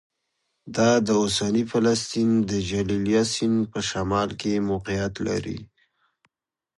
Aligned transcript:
دا 0.75 0.91
د 1.05 1.07
اوسني 1.21 1.63
فلسطین 1.71 2.29
د 2.49 2.51
جلیلیه 2.69 3.23
سیند 3.33 3.59
په 3.71 3.79
شمال 3.89 4.29
کې 4.41 4.65
موقعیت 4.69 5.13
لري 5.27 5.59